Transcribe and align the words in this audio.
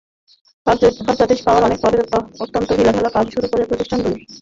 কার্যাদেশ 0.67 1.39
পাওয়ার 1.45 1.65
অনেক 1.67 1.79
পরে 1.83 1.97
অত্যন্ত 2.39 2.69
ঢিলেঢালাভাবে 2.71 3.15
কাজ 3.15 3.25
শুরু 3.33 3.47
করে 3.51 3.63
প্রতিষ্ঠান 3.69 3.99
দুটি। 4.03 4.23